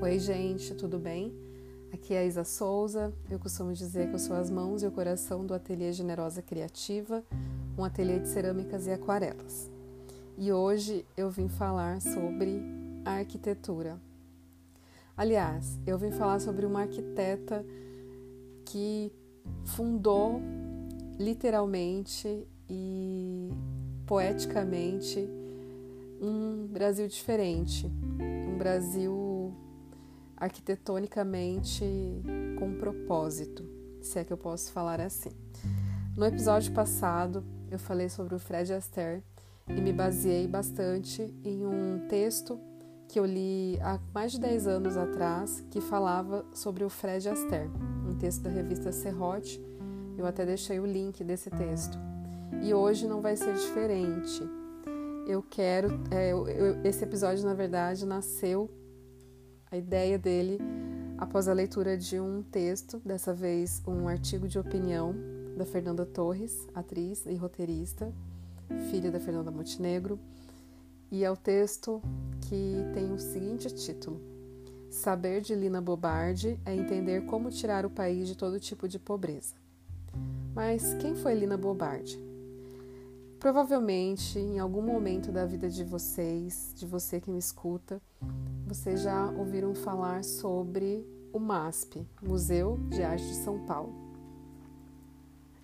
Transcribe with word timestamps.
Oi, 0.00 0.16
gente, 0.20 0.76
tudo 0.76 0.96
bem? 0.96 1.34
Aqui 1.92 2.14
é 2.14 2.20
a 2.20 2.24
Isa 2.24 2.44
Souza. 2.44 3.12
Eu 3.28 3.36
costumo 3.36 3.72
dizer 3.72 4.06
que 4.08 4.14
eu 4.14 4.18
sou 4.20 4.36
as 4.36 4.48
mãos 4.48 4.84
e 4.84 4.86
o 4.86 4.92
coração 4.92 5.44
do 5.44 5.52
Ateliê 5.52 5.92
Generosa 5.92 6.40
Criativa, 6.40 7.24
um 7.76 7.82
ateliê 7.82 8.20
de 8.20 8.28
cerâmicas 8.28 8.86
e 8.86 8.92
aquarelas. 8.92 9.68
E 10.38 10.52
hoje 10.52 11.04
eu 11.16 11.28
vim 11.28 11.48
falar 11.48 12.00
sobre 12.00 12.62
arquitetura. 13.04 14.00
Aliás, 15.16 15.80
eu 15.84 15.98
vim 15.98 16.12
falar 16.12 16.38
sobre 16.38 16.64
uma 16.64 16.82
arquiteta 16.82 17.66
que 18.66 19.10
fundou 19.64 20.40
literalmente 21.18 22.46
e 22.70 23.50
poeticamente 24.06 25.28
um 26.20 26.68
Brasil 26.68 27.08
diferente, 27.08 27.90
um 28.48 28.56
Brasil 28.56 29.27
arquitetonicamente 30.38 31.84
com 32.58 32.74
propósito, 32.74 33.64
se 34.00 34.18
é 34.18 34.24
que 34.24 34.32
eu 34.32 34.36
posso 34.36 34.72
falar 34.72 35.00
assim. 35.00 35.30
No 36.16 36.24
episódio 36.24 36.72
passado, 36.72 37.44
eu 37.70 37.78
falei 37.78 38.08
sobre 38.08 38.34
o 38.34 38.38
Fred 38.38 38.72
Astaire 38.72 39.22
e 39.68 39.80
me 39.80 39.92
baseei 39.92 40.46
bastante 40.46 41.22
em 41.44 41.66
um 41.66 42.06
texto 42.08 42.58
que 43.08 43.18
eu 43.18 43.24
li 43.24 43.78
há 43.80 43.98
mais 44.14 44.32
de 44.32 44.40
10 44.40 44.66
anos 44.66 44.96
atrás, 44.96 45.64
que 45.70 45.80
falava 45.80 46.44
sobre 46.52 46.84
o 46.84 46.90
Fred 46.90 47.28
Astaire, 47.28 47.70
um 48.06 48.14
texto 48.14 48.42
da 48.42 48.50
revista 48.50 48.92
Serrote. 48.92 49.62
Eu 50.16 50.26
até 50.26 50.44
deixei 50.44 50.80
o 50.80 50.86
link 50.86 51.22
desse 51.22 51.48
texto. 51.50 51.98
E 52.62 52.74
hoje 52.74 53.06
não 53.06 53.20
vai 53.20 53.36
ser 53.36 53.54
diferente 53.54 54.42
eu 55.28 55.42
quero. 55.42 56.00
É, 56.10 56.30
eu, 56.30 56.46
esse 56.82 57.04
episódio, 57.04 57.44
na 57.44 57.52
verdade, 57.52 58.06
nasceu 58.06 58.70
a 59.70 59.76
ideia 59.76 60.18
dele 60.18 60.58
após 61.16 61.48
a 61.48 61.52
leitura 61.52 61.96
de 61.96 62.18
um 62.20 62.42
texto, 62.42 63.00
dessa 63.04 63.34
vez 63.34 63.82
um 63.86 64.08
artigo 64.08 64.46
de 64.46 64.58
opinião 64.58 65.14
da 65.56 65.66
Fernanda 65.66 66.06
Torres, 66.06 66.68
atriz 66.74 67.26
e 67.26 67.34
roteirista, 67.34 68.12
filha 68.90 69.10
da 69.10 69.18
Fernanda 69.18 69.50
Montenegro, 69.50 70.18
e 71.10 71.24
é 71.24 71.30
o 71.30 71.36
texto 71.36 72.00
que 72.48 72.76
tem 72.94 73.12
o 73.12 73.18
seguinte 73.18 73.68
título: 73.74 74.20
Saber 74.90 75.40
de 75.40 75.54
Lina 75.54 75.80
Bobardi 75.80 76.58
é 76.64 76.74
entender 76.74 77.24
como 77.26 77.50
tirar 77.50 77.84
o 77.84 77.90
país 77.90 78.28
de 78.28 78.36
todo 78.36 78.60
tipo 78.60 78.86
de 78.86 78.98
pobreza. 78.98 79.54
Mas 80.54 80.94
quem 80.94 81.14
foi 81.14 81.34
Lina 81.34 81.56
Bobardi? 81.56 82.27
Provavelmente, 83.38 84.36
em 84.36 84.58
algum 84.58 84.82
momento 84.82 85.30
da 85.30 85.46
vida 85.46 85.70
de 85.70 85.84
vocês, 85.84 86.72
de 86.74 86.84
você 86.84 87.20
que 87.20 87.30
me 87.30 87.38
escuta, 87.38 88.02
vocês 88.66 89.00
já 89.02 89.30
ouviram 89.30 89.76
falar 89.76 90.24
sobre 90.24 91.06
o 91.32 91.38
MASP, 91.38 92.04
Museu 92.20 92.80
de 92.88 93.00
Arte 93.00 93.24
de 93.24 93.36
São 93.36 93.60
Paulo. 93.60 93.94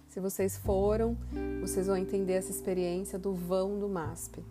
Se 0.07 0.21
vocês 0.21 0.57
foram, 0.57 1.19
vocês 1.61 1.89
vão 1.89 1.97
entender 1.97 2.35
essa 2.35 2.53
experiência 2.53 3.19
do 3.19 3.35
vão 3.35 3.77
do 3.77 3.89
MASP. 3.89 4.45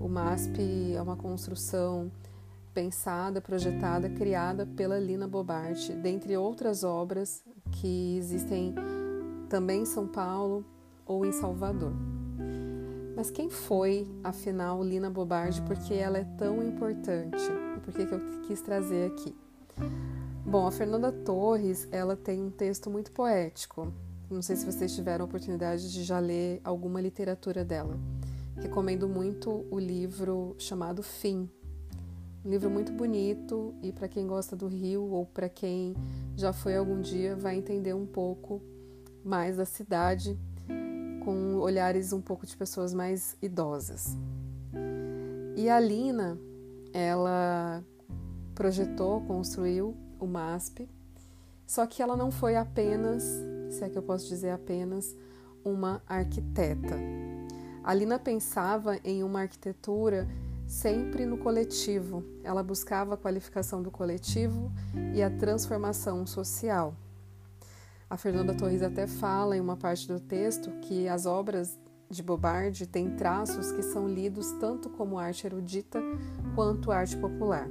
O 0.00 0.08
MASP 0.08 0.94
é 0.96 1.00
uma 1.00 1.16
construção 1.16 2.10
pensada, 2.74 3.40
projetada, 3.40 4.10
criada 4.10 4.66
pela 4.66 4.98
Lina 4.98 5.28
Bobardi, 5.28 5.92
dentre 5.92 6.36
outras 6.36 6.82
obras 6.82 7.44
que 7.70 8.16
existem 8.16 8.74
também 9.48 9.82
em 9.82 9.86
São 9.86 10.08
Paulo 10.08 10.64
ou 11.06 11.24
em 11.24 11.30
Salvador. 11.30 11.92
Mas 13.18 13.32
quem 13.32 13.50
foi, 13.50 14.06
afinal, 14.22 14.80
Lina 14.80 15.10
Bobardi? 15.10 15.60
Por 15.62 15.76
que 15.76 15.92
ela 15.92 16.18
é 16.18 16.24
tão 16.38 16.62
importante? 16.62 17.42
E 17.76 17.80
por 17.80 17.92
que, 17.92 18.06
que 18.06 18.14
eu 18.14 18.20
quis 18.46 18.60
trazer 18.60 19.10
aqui? 19.10 19.34
Bom, 20.46 20.68
a 20.68 20.70
Fernanda 20.70 21.10
Torres, 21.10 21.88
ela 21.90 22.14
tem 22.14 22.40
um 22.40 22.48
texto 22.48 22.88
muito 22.88 23.10
poético. 23.10 23.92
Não 24.30 24.40
sei 24.40 24.54
se 24.54 24.64
vocês 24.64 24.94
tiveram 24.94 25.24
a 25.24 25.26
oportunidade 25.26 25.92
de 25.92 26.04
já 26.04 26.20
ler 26.20 26.60
alguma 26.62 27.00
literatura 27.00 27.64
dela. 27.64 27.98
Recomendo 28.56 29.08
muito 29.08 29.66
o 29.68 29.80
livro 29.80 30.54
chamado 30.56 31.02
Fim. 31.02 31.50
Um 32.44 32.48
livro 32.48 32.70
muito 32.70 32.92
bonito 32.92 33.74
e 33.82 33.90
para 33.90 34.06
quem 34.06 34.28
gosta 34.28 34.54
do 34.54 34.68
Rio 34.68 35.02
ou 35.02 35.26
para 35.26 35.48
quem 35.48 35.96
já 36.36 36.52
foi 36.52 36.76
algum 36.76 37.00
dia 37.00 37.34
vai 37.34 37.56
entender 37.56 37.94
um 37.94 38.06
pouco 38.06 38.62
mais 39.24 39.56
da 39.56 39.64
cidade 39.64 40.38
com 41.24 41.56
olhares 41.56 42.12
um 42.12 42.20
pouco 42.20 42.46
de 42.46 42.56
pessoas 42.56 42.94
mais 42.94 43.36
idosas. 43.40 44.16
E 45.56 45.68
a 45.68 45.80
Lina, 45.80 46.38
ela 46.92 47.84
projetou, 48.54 49.20
construiu 49.22 49.96
o 50.18 50.26
MASP, 50.26 50.88
só 51.66 51.86
que 51.86 52.02
ela 52.02 52.16
não 52.16 52.30
foi 52.30 52.56
apenas, 52.56 53.24
se 53.70 53.84
é 53.84 53.88
que 53.88 53.98
eu 53.98 54.02
posso 54.02 54.28
dizer 54.28 54.50
apenas, 54.50 55.14
uma 55.64 56.02
arquiteta. 56.06 56.96
A 57.84 57.92
Lina 57.94 58.18
pensava 58.18 58.98
em 59.04 59.22
uma 59.22 59.40
arquitetura 59.40 60.28
sempre 60.66 61.24
no 61.24 61.38
coletivo. 61.38 62.22
Ela 62.44 62.62
buscava 62.62 63.14
a 63.14 63.16
qualificação 63.16 63.82
do 63.82 63.90
coletivo 63.90 64.70
e 65.14 65.22
a 65.22 65.30
transformação 65.30 66.26
social. 66.26 66.94
A 68.10 68.16
Fernanda 68.16 68.54
Torres 68.54 68.82
até 68.82 69.06
fala 69.06 69.54
em 69.54 69.60
uma 69.60 69.76
parte 69.76 70.08
do 70.08 70.18
texto 70.18 70.70
que 70.80 71.06
as 71.06 71.26
obras 71.26 71.78
de 72.08 72.22
Bobardi 72.22 72.86
têm 72.86 73.10
traços 73.10 73.70
que 73.70 73.82
são 73.82 74.08
lidos 74.08 74.50
tanto 74.52 74.88
como 74.88 75.18
arte 75.18 75.46
erudita 75.46 76.00
quanto 76.54 76.90
arte 76.90 77.14
popular. 77.18 77.68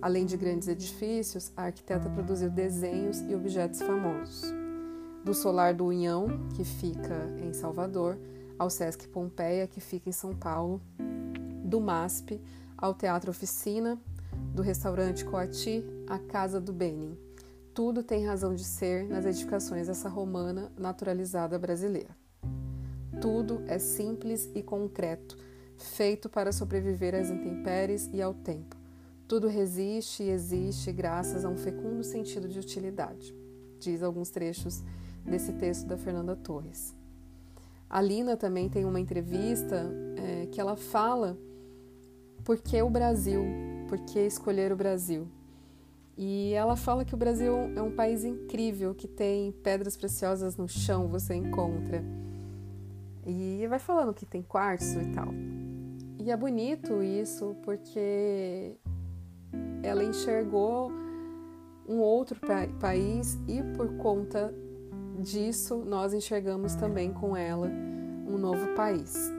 Além 0.00 0.24
de 0.24 0.38
grandes 0.38 0.68
edifícios, 0.68 1.52
a 1.54 1.64
arquiteta 1.64 2.08
produziu 2.08 2.48
desenhos 2.48 3.20
e 3.28 3.34
objetos 3.34 3.82
famosos. 3.82 4.50
Do 5.22 5.34
Solar 5.34 5.74
do 5.74 5.84
Unhão, 5.84 6.28
que 6.56 6.64
fica 6.64 7.30
em 7.42 7.52
Salvador, 7.52 8.18
ao 8.58 8.70
Sesc 8.70 9.06
Pompeia, 9.08 9.66
que 9.66 9.82
fica 9.82 10.08
em 10.08 10.12
São 10.12 10.34
Paulo, 10.34 10.80
do 11.62 11.78
MASP 11.78 12.40
ao 12.76 12.94
Teatro 12.94 13.30
Oficina, 13.30 14.00
do 14.54 14.62
restaurante 14.62 15.26
Coati 15.26 15.84
à 16.08 16.18
Casa 16.18 16.58
do 16.58 16.72
Benin. 16.72 17.18
Tudo 17.74 18.04
tem 18.04 18.24
razão 18.24 18.54
de 18.54 18.62
ser 18.62 19.08
nas 19.08 19.26
edificações 19.26 19.88
dessa 19.88 20.08
romana 20.08 20.70
naturalizada 20.78 21.58
brasileira. 21.58 22.16
Tudo 23.20 23.64
é 23.66 23.80
simples 23.80 24.48
e 24.54 24.62
concreto, 24.62 25.36
feito 25.76 26.28
para 26.28 26.52
sobreviver 26.52 27.16
às 27.16 27.30
intempéries 27.30 28.08
e 28.12 28.22
ao 28.22 28.32
tempo. 28.32 28.76
Tudo 29.26 29.48
resiste 29.48 30.22
e 30.22 30.30
existe 30.30 30.92
graças 30.92 31.44
a 31.44 31.48
um 31.48 31.56
fecundo 31.56 32.04
sentido 32.04 32.48
de 32.48 32.60
utilidade, 32.60 33.34
diz 33.80 34.04
alguns 34.04 34.30
trechos 34.30 34.84
desse 35.24 35.52
texto 35.54 35.84
da 35.84 35.96
Fernanda 35.96 36.36
Torres. 36.36 36.94
A 37.90 38.00
Lina 38.00 38.36
também 38.36 38.68
tem 38.68 38.84
uma 38.84 39.00
entrevista 39.00 39.84
é, 40.16 40.46
que 40.46 40.60
ela 40.60 40.76
fala 40.76 41.36
por 42.44 42.56
que 42.56 42.80
o 42.80 42.88
Brasil, 42.88 43.42
por 43.88 43.98
que 43.98 44.20
escolher 44.20 44.70
o 44.70 44.76
Brasil. 44.76 45.26
E 46.16 46.52
ela 46.52 46.76
fala 46.76 47.04
que 47.04 47.14
o 47.14 47.16
Brasil 47.16 47.54
é 47.74 47.82
um 47.82 47.90
país 47.90 48.24
incrível, 48.24 48.94
que 48.94 49.08
tem 49.08 49.50
pedras 49.50 49.96
preciosas 49.96 50.56
no 50.56 50.68
chão, 50.68 51.08
você 51.08 51.34
encontra. 51.34 52.04
E 53.26 53.66
vai 53.68 53.78
falando 53.78 54.14
que 54.14 54.24
tem 54.24 54.42
quartzo 54.42 55.00
e 55.00 55.12
tal. 55.12 55.28
E 56.18 56.30
é 56.30 56.36
bonito 56.36 57.02
isso 57.02 57.56
porque 57.62 58.76
ela 59.82 60.04
enxergou 60.04 60.90
um 61.86 61.98
outro 61.98 62.38
pa 62.40 62.66
país 62.80 63.38
e 63.46 63.62
por 63.76 63.96
conta 63.96 64.54
disso 65.18 65.84
nós 65.84 66.14
enxergamos 66.14 66.74
também 66.74 67.12
com 67.12 67.36
ela 67.36 67.68
um 68.26 68.38
novo 68.38 68.74
país. 68.74 69.30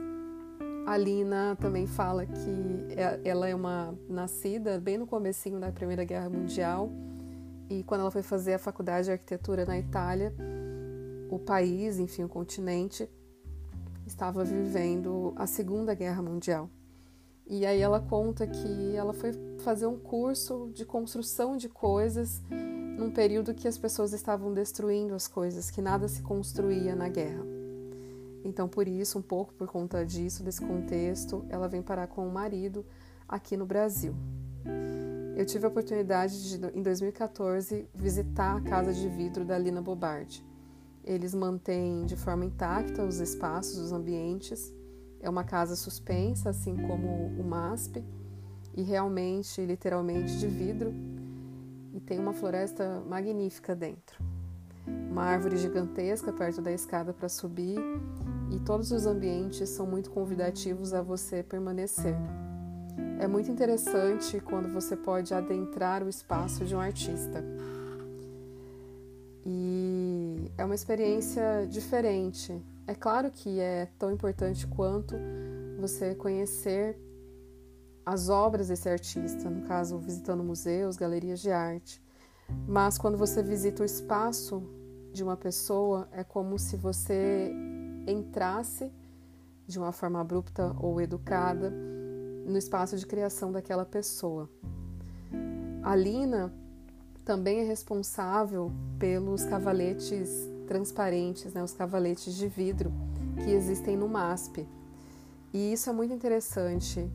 A 0.86 0.96
Lina 0.96 1.56
também 1.60 1.84
fala 1.84 2.24
que 2.24 2.94
é, 2.96 3.20
ela 3.28 3.48
é 3.48 3.54
uma 3.56 3.92
nascida 4.08 4.78
bem 4.78 4.96
no 4.96 5.04
comecinho 5.04 5.58
da 5.58 5.72
Primeira 5.72 6.04
Guerra 6.04 6.30
Mundial 6.30 6.88
e 7.68 7.82
quando 7.82 8.02
ela 8.02 8.10
foi 8.12 8.22
fazer 8.22 8.54
a 8.54 8.58
faculdade 8.58 9.06
de 9.06 9.10
arquitetura 9.10 9.66
na 9.66 9.76
Itália, 9.76 10.32
o 11.28 11.40
país, 11.40 11.98
enfim, 11.98 12.22
o 12.22 12.28
continente 12.28 13.10
estava 14.06 14.44
vivendo 14.44 15.34
a 15.34 15.44
Segunda 15.44 15.92
Guerra 15.92 16.22
Mundial. 16.22 16.70
E 17.48 17.66
aí 17.66 17.80
ela 17.80 17.98
conta 17.98 18.46
que 18.46 18.94
ela 18.94 19.12
foi 19.12 19.32
fazer 19.58 19.86
um 19.86 19.98
curso 19.98 20.70
de 20.72 20.84
construção 20.84 21.56
de 21.56 21.68
coisas 21.68 22.40
num 22.96 23.10
período 23.10 23.54
que 23.54 23.66
as 23.66 23.76
pessoas 23.76 24.12
estavam 24.12 24.54
destruindo 24.54 25.16
as 25.16 25.26
coisas, 25.26 25.68
que 25.68 25.82
nada 25.82 26.06
se 26.06 26.22
construía 26.22 26.94
na 26.94 27.08
guerra. 27.08 27.55
Então, 28.46 28.68
por 28.68 28.86
isso, 28.86 29.18
um 29.18 29.22
pouco 29.22 29.52
por 29.54 29.66
conta 29.66 30.06
disso, 30.06 30.44
desse 30.44 30.60
contexto, 30.60 31.44
ela 31.48 31.66
vem 31.66 31.82
parar 31.82 32.06
com 32.06 32.26
o 32.26 32.32
marido 32.32 32.86
aqui 33.28 33.56
no 33.56 33.66
Brasil. 33.66 34.14
Eu 35.36 35.44
tive 35.44 35.66
a 35.66 35.68
oportunidade 35.68 36.58
de, 36.58 36.78
em 36.78 36.82
2014, 36.82 37.88
visitar 37.92 38.56
a 38.56 38.60
casa 38.60 38.94
de 38.94 39.08
vidro 39.08 39.44
da 39.44 39.58
Lina 39.58 39.82
Bobardi. 39.82 40.46
Eles 41.04 41.34
mantêm 41.34 42.06
de 42.06 42.16
forma 42.16 42.44
intacta 42.44 43.04
os 43.04 43.18
espaços, 43.18 43.78
os 43.78 43.92
ambientes. 43.92 44.72
É 45.20 45.28
uma 45.28 45.44
casa 45.44 45.74
suspensa, 45.74 46.50
assim 46.50 46.76
como 46.76 47.08
o 47.38 47.44
MASP, 47.44 48.02
e 48.74 48.82
realmente, 48.82 49.60
literalmente, 49.60 50.38
de 50.38 50.46
vidro. 50.46 50.94
e 51.92 52.00
tem 52.00 52.18
uma 52.18 52.32
floresta 52.32 53.02
magnífica 53.08 53.74
dentro. 53.74 54.22
Uma 55.10 55.24
árvore 55.24 55.56
gigantesca 55.56 56.32
perto 56.32 56.60
da 56.60 56.70
escada 56.70 57.12
para 57.12 57.28
subir 57.28 57.78
e 58.50 58.58
todos 58.60 58.92
os 58.92 59.06
ambientes 59.06 59.68
são 59.68 59.86
muito 59.86 60.10
convidativos 60.10 60.94
a 60.94 61.02
você 61.02 61.42
permanecer. 61.42 62.14
É 63.18 63.26
muito 63.26 63.50
interessante 63.50 64.40
quando 64.40 64.68
você 64.68 64.96
pode 64.96 65.32
adentrar 65.32 66.02
o 66.02 66.08
espaço 66.08 66.64
de 66.64 66.74
um 66.74 66.80
artista. 66.80 67.42
E 69.44 70.50
é 70.58 70.64
uma 70.64 70.74
experiência 70.74 71.66
diferente. 71.68 72.60
É 72.86 72.94
claro 72.94 73.30
que 73.30 73.58
é 73.58 73.88
tão 73.98 74.10
importante 74.10 74.66
quanto 74.66 75.16
você 75.78 76.14
conhecer 76.14 76.98
as 78.04 78.28
obras 78.28 78.68
desse 78.68 78.88
artista, 78.88 79.50
no 79.50 79.62
caso, 79.66 79.98
visitando 79.98 80.44
museus, 80.44 80.96
galerias 80.96 81.40
de 81.40 81.50
arte. 81.50 82.00
Mas 82.66 82.96
quando 82.98 83.18
você 83.18 83.42
visita 83.42 83.82
o 83.82 83.86
espaço 83.86 84.62
de 85.12 85.24
uma 85.24 85.36
pessoa, 85.36 86.08
é 86.12 86.22
como 86.22 86.58
se 86.58 86.76
você 86.76 87.52
entrasse 88.06 88.92
de 89.66 89.78
uma 89.78 89.92
forma 89.92 90.20
abrupta 90.20 90.74
ou 90.78 91.00
educada 91.00 91.70
no 92.46 92.56
espaço 92.56 92.96
de 92.96 93.06
criação 93.06 93.50
daquela 93.50 93.84
pessoa. 93.84 94.48
A 95.82 95.94
Lina 95.94 96.52
também 97.24 97.60
é 97.60 97.64
responsável 97.64 98.70
pelos 98.98 99.44
cavaletes 99.44 100.30
transparentes, 100.66 101.52
né, 101.52 101.62
os 101.62 101.72
cavaletes 101.72 102.34
de 102.34 102.46
vidro 102.48 102.92
que 103.42 103.50
existem 103.50 103.96
no 103.96 104.08
MASP. 104.08 104.66
E 105.52 105.72
isso 105.72 105.90
é 105.90 105.92
muito 105.92 106.12
interessante, 106.12 107.10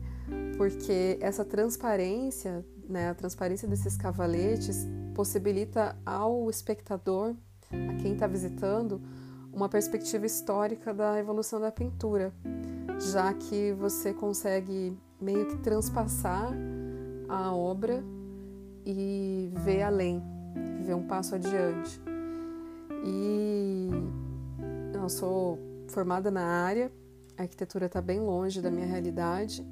porque 0.56 1.18
essa 1.20 1.44
transparência, 1.44 2.64
né, 2.88 3.10
a 3.10 3.14
transparência 3.14 3.68
desses 3.68 3.96
cavaletes 3.96 4.86
possibilita 5.14 5.96
ao 6.04 6.48
espectador, 6.50 7.34
a 7.70 8.02
quem 8.02 8.14
está 8.14 8.26
visitando, 8.26 9.00
uma 9.52 9.68
perspectiva 9.68 10.24
histórica 10.24 10.94
da 10.94 11.18
evolução 11.18 11.60
da 11.60 11.70
pintura, 11.70 12.32
já 12.98 13.32
que 13.34 13.72
você 13.72 14.14
consegue 14.14 14.96
meio 15.20 15.46
que 15.46 15.58
transpassar 15.58 16.52
a 17.28 17.54
obra 17.54 18.02
e 18.84 19.52
ver 19.56 19.82
além, 19.82 20.22
ver 20.82 20.94
um 20.94 21.06
passo 21.06 21.34
adiante. 21.34 22.00
E 23.04 23.90
eu 24.94 25.08
sou 25.08 25.58
formada 25.88 26.30
na 26.30 26.44
área, 26.44 26.90
a 27.36 27.42
arquitetura 27.42 27.86
está 27.86 28.00
bem 28.00 28.20
longe 28.20 28.60
da 28.60 28.70
minha 28.70 28.86
realidade, 28.86 29.66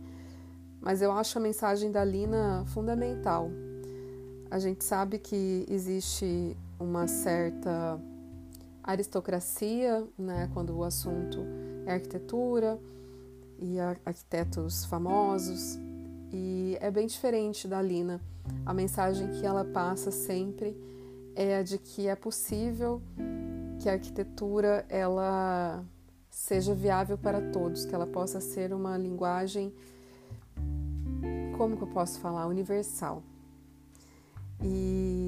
mas 0.81 1.03
eu 1.03 1.13
acho 1.13 1.39
a 1.39 1.41
mensagem 1.41 1.91
da 1.91 2.05
Lina 2.05 2.65
fundamental. 2.67 3.51
A 4.51 4.59
gente 4.59 4.85
sabe 4.85 5.19
que 5.19 5.65
existe 5.69 6.57
uma 6.79 7.07
certa 7.07 8.01
aristocracia, 8.83 10.07
né, 10.19 10.51
quando 10.53 10.77
o 10.77 10.85
assunto 10.85 11.39
é 11.87 11.93
arquitetura 11.95 12.79
e 13.59 13.79
arquitetos 14.05 14.85
famosos, 14.85 15.79
e 16.33 16.77
é 16.81 16.91
bem 16.91 17.07
diferente 17.07 17.67
da 17.67 17.81
Lina. 17.83 18.21
A 18.65 18.73
mensagem 18.73 19.31
que 19.33 19.45
ela 19.45 19.65
passa 19.65 20.11
sempre 20.11 20.77
é 21.35 21.57
a 21.57 21.63
de 21.63 21.79
que 21.79 22.07
é 22.07 22.15
possível 22.15 23.03
que 23.79 23.89
a 23.89 23.93
arquitetura 23.93 24.85
ela 24.89 25.85
seja 26.31 26.75
viável 26.75 27.19
para 27.19 27.41
todos, 27.51 27.85
que 27.85 27.95
ela 27.95 28.07
possa 28.07 28.41
ser 28.41 28.73
uma 28.73 28.97
linguagem 28.97 29.73
como 31.57 31.77
que 31.77 31.83
eu 31.83 31.89
posso 31.89 32.19
falar, 32.21 32.47
universal. 32.47 33.23
E 34.63 35.20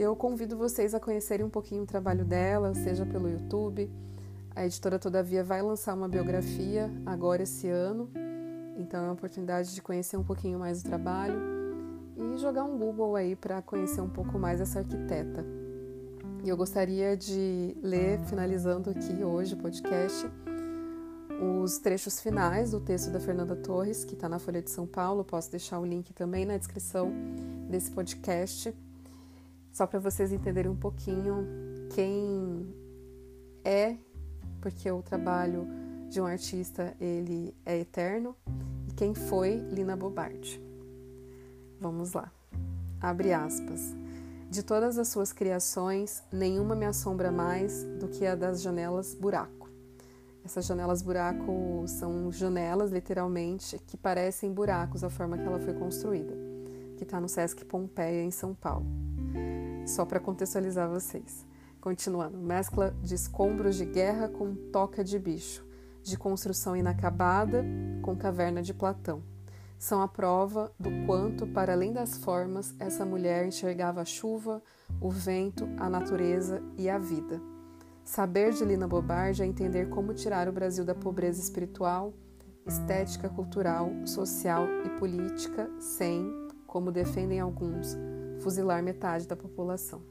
eu 0.00 0.16
convido 0.16 0.56
vocês 0.56 0.94
a 0.94 0.98
conhecerem 0.98 1.44
um 1.44 1.50
pouquinho 1.50 1.82
o 1.82 1.86
trabalho 1.86 2.24
dela, 2.24 2.74
seja 2.74 3.04
pelo 3.04 3.28
YouTube. 3.28 3.90
A 4.56 4.64
editora 4.64 4.98
Todavia 4.98 5.44
vai 5.44 5.60
lançar 5.60 5.94
uma 5.94 6.08
biografia 6.08 6.90
agora 7.04 7.42
esse 7.42 7.68
ano, 7.68 8.10
então 8.78 9.00
é 9.00 9.02
uma 9.04 9.12
oportunidade 9.12 9.74
de 9.74 9.82
conhecer 9.82 10.16
um 10.16 10.24
pouquinho 10.24 10.58
mais 10.58 10.80
o 10.80 10.84
trabalho 10.84 11.38
e 12.16 12.38
jogar 12.38 12.64
um 12.64 12.78
Google 12.78 13.14
aí 13.14 13.36
para 13.36 13.60
conhecer 13.60 14.00
um 14.00 14.08
pouco 14.08 14.38
mais 14.38 14.58
essa 14.58 14.78
arquiteta. 14.78 15.44
E 16.42 16.48
eu 16.48 16.56
gostaria 16.56 17.14
de 17.14 17.76
ler, 17.82 18.20
finalizando 18.20 18.88
aqui 18.88 19.22
hoje 19.22 19.52
o 19.52 19.58
podcast, 19.58 20.26
os 21.62 21.76
trechos 21.76 22.22
finais 22.22 22.70
do 22.70 22.80
texto 22.80 23.10
da 23.10 23.20
Fernanda 23.20 23.54
Torres, 23.54 24.02
que 24.02 24.14
está 24.14 24.30
na 24.30 24.38
Folha 24.38 24.62
de 24.62 24.70
São 24.70 24.86
Paulo. 24.86 25.22
Posso 25.24 25.50
deixar 25.50 25.78
o 25.78 25.84
link 25.84 26.14
também 26.14 26.46
na 26.46 26.56
descrição 26.56 27.12
desse 27.68 27.90
podcast 27.90 28.74
só 29.72 29.86
para 29.86 29.98
vocês 29.98 30.32
entenderem 30.32 30.70
um 30.70 30.76
pouquinho 30.76 31.46
quem 31.94 32.74
é, 33.64 33.96
porque 34.60 34.90
o 34.90 35.02
trabalho 35.02 35.66
de 36.08 36.20
um 36.20 36.26
artista 36.26 36.94
ele 37.00 37.54
é 37.64 37.78
eterno, 37.78 38.34
e 38.88 38.92
quem 38.92 39.14
foi 39.14 39.56
Lina 39.70 39.96
Bobardi. 39.96 40.60
Vamos 41.80 42.12
lá. 42.12 42.30
Abre 43.00 43.32
aspas. 43.32 43.94
De 44.50 44.64
todas 44.64 44.98
as 44.98 45.08
suas 45.08 45.32
criações, 45.32 46.22
nenhuma 46.32 46.74
me 46.74 46.84
assombra 46.84 47.30
mais 47.30 47.84
do 48.00 48.08
que 48.08 48.26
a 48.26 48.34
das 48.34 48.60
janelas 48.60 49.14
buraco. 49.14 49.70
Essas 50.44 50.66
janelas 50.66 51.00
buraco 51.00 51.84
são 51.86 52.32
janelas, 52.32 52.90
literalmente, 52.90 53.78
que 53.86 53.96
parecem 53.96 54.52
buracos 54.52 55.04
a 55.04 55.10
forma 55.10 55.38
que 55.38 55.44
ela 55.44 55.60
foi 55.60 55.74
construída, 55.74 56.34
que 56.96 57.04
está 57.04 57.20
no 57.20 57.28
Sesc 57.28 57.64
Pompeia, 57.64 58.24
em 58.24 58.30
São 58.32 58.52
Paulo 58.52 58.86
só 59.90 60.04
para 60.04 60.20
contextualizar 60.20 60.88
vocês. 60.88 61.46
Continuando, 61.80 62.38
mescla 62.38 62.94
de 63.02 63.14
escombros 63.14 63.76
de 63.76 63.84
guerra 63.84 64.28
com 64.28 64.54
toca 64.54 65.02
de 65.02 65.18
bicho, 65.18 65.66
de 66.02 66.16
construção 66.16 66.76
inacabada 66.76 67.64
com 68.02 68.16
caverna 68.16 68.62
de 68.62 68.72
Platão. 68.74 69.22
São 69.78 70.02
a 70.02 70.08
prova 70.08 70.70
do 70.78 70.90
quanto, 71.06 71.46
para 71.46 71.72
além 71.72 71.92
das 71.92 72.18
formas, 72.18 72.74
essa 72.78 73.04
mulher 73.06 73.46
enxergava 73.46 74.02
a 74.02 74.04
chuva, 74.04 74.62
o 75.00 75.10
vento, 75.10 75.66
a 75.78 75.88
natureza 75.88 76.62
e 76.76 76.88
a 76.88 76.98
vida. 76.98 77.40
Saber 78.04 78.52
de 78.52 78.64
Lina 78.64 78.86
Bobardi 78.86 79.42
é 79.42 79.46
entender 79.46 79.88
como 79.88 80.12
tirar 80.12 80.48
o 80.48 80.52
Brasil 80.52 80.84
da 80.84 80.94
pobreza 80.94 81.40
espiritual, 81.40 82.12
estética, 82.66 83.28
cultural, 83.28 83.90
social 84.04 84.66
e 84.84 84.90
política 84.98 85.70
sem, 85.78 86.30
como 86.66 86.92
defendem 86.92 87.40
alguns, 87.40 87.96
fuzilar 88.40 88.82
metade 88.82 89.26
da 89.26 89.36
população. 89.36 90.02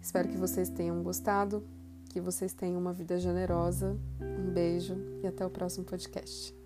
Espero 0.00 0.28
que 0.28 0.36
vocês 0.36 0.68
tenham 0.68 1.02
gostado, 1.02 1.62
que 2.10 2.20
vocês 2.20 2.52
tenham 2.52 2.80
uma 2.80 2.92
vida 2.92 3.18
generosa. 3.18 3.96
Um 4.20 4.50
beijo 4.50 4.96
e 5.22 5.26
até 5.26 5.44
o 5.44 5.50
próximo 5.50 5.84
podcast. 5.84 6.59